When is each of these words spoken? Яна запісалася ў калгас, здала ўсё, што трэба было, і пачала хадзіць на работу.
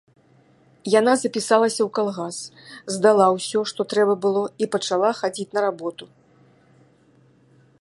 Яна 0.99 1.13
запісалася 1.23 1.81
ў 1.83 1.87
калгас, 1.97 2.37
здала 2.95 3.25
ўсё, 3.35 3.59
што 3.73 3.81
трэба 3.93 4.13
было, 4.23 4.43
і 4.65 4.69
пачала 4.77 5.09
хадзіць 5.19 5.49
на 5.59 5.65
работу. 5.67 6.05